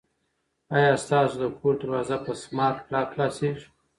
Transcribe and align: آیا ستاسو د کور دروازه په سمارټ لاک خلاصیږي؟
آیا 0.75 0.93
ستاسو 1.03 1.35
د 1.41 1.45
کور 1.57 1.73
دروازه 1.81 2.15
په 2.25 2.31
سمارټ 2.43 2.77
لاک 2.91 3.07
خلاصیږي؟ 3.13 3.65